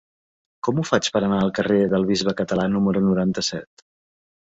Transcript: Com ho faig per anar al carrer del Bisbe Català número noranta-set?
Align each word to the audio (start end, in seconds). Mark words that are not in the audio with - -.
Com 0.67 0.79
ho 0.79 0.85
faig 0.91 1.09
per 1.17 1.21
anar 1.27 1.43
al 1.43 1.53
carrer 1.61 1.79
del 1.93 2.09
Bisbe 2.15 2.37
Català 2.43 2.69
número 2.75 3.07
noranta-set? 3.13 3.89